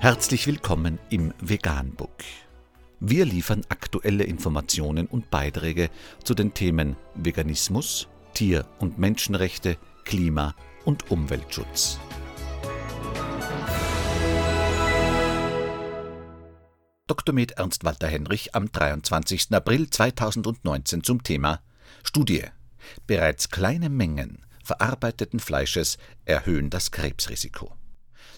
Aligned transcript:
Herzlich 0.00 0.46
willkommen 0.46 1.00
im 1.10 1.34
Veganbook. 1.40 2.22
Wir 3.00 3.24
liefern 3.24 3.62
aktuelle 3.68 4.22
Informationen 4.22 5.08
und 5.08 5.28
Beiträge 5.28 5.90
zu 6.22 6.34
den 6.34 6.54
Themen 6.54 6.94
Veganismus, 7.16 8.06
Tier- 8.32 8.64
und 8.78 9.00
Menschenrechte, 9.00 9.76
Klima- 10.04 10.54
und 10.84 11.10
Umweltschutz. 11.10 11.98
Dr. 17.08 17.34
Med 17.34 17.52
Ernst 17.58 17.82
Walter 17.82 18.06
Henrich 18.06 18.54
am 18.54 18.70
23. 18.70 19.52
April 19.52 19.90
2019 19.90 21.02
zum 21.02 21.24
Thema 21.24 21.60
Studie. 22.04 22.44
Bereits 23.08 23.50
kleine 23.50 23.88
Mengen 23.88 24.46
verarbeiteten 24.62 25.40
Fleisches 25.40 25.98
erhöhen 26.24 26.70
das 26.70 26.92
Krebsrisiko. 26.92 27.77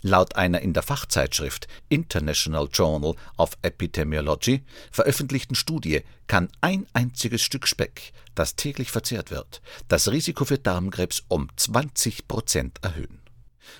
Laut 0.02 0.36
einer 0.36 0.60
in 0.60 0.72
der 0.72 0.82
Fachzeitschrift 0.82 1.68
International 1.88 2.68
Journal 2.72 3.14
of 3.36 3.58
Epidemiology 3.62 4.62
veröffentlichten 4.90 5.54
Studie 5.54 6.02
kann 6.26 6.48
ein 6.60 6.86
einziges 6.94 7.42
Stück 7.42 7.68
Speck, 7.68 8.12
das 8.34 8.56
täglich 8.56 8.90
verzehrt 8.90 9.30
wird, 9.30 9.60
das 9.88 10.10
Risiko 10.10 10.44
für 10.44 10.58
Darmkrebs 10.58 11.24
um 11.28 11.48
20 11.56 12.28
Prozent 12.28 12.78
erhöhen. 12.82 13.19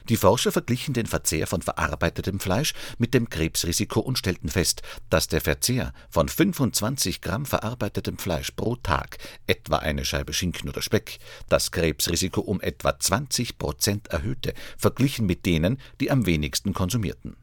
Die 0.09 0.17
Forscher 0.17 0.53
verglichen 0.53 0.95
den 0.95 1.07
Verzehr 1.07 1.47
von 1.47 1.63
verarbeitetem 1.63 2.41
Fleisch 2.41 2.75
mit 2.99 3.15
dem 3.15 3.29
Krebsrisiko 3.29 4.01
und 4.01 4.19
stellten 4.19 4.49
fest, 4.49 4.83
dass 5.09 5.29
der 5.29 5.41
Verzehr 5.41 5.93
von 6.09 6.29
25 6.29 7.21
Gramm 7.21 7.47
verarbeitetem 7.47 8.19
Fleisch 8.19 8.51
pro 8.53 8.77
Tag, 8.77 9.19
etwa 9.47 9.77
eine 9.77 10.05
Scheibe 10.05 10.33
Schinken 10.33 10.69
oder 10.69 10.83
Speck, 10.83 11.19
das 11.49 11.71
Krebsrisiko 11.71 12.41
um 12.41 12.61
etwa 12.61 12.99
20 12.99 13.59
Prozent 13.59 14.09
erhöhte, 14.09 14.55
verglichen 14.77 15.27
mit 15.27 15.47
denen, 15.47 15.79
die 16.01 16.11
am 16.11 16.27
wenigsten 16.27 16.73
konsumierten. 16.73 17.37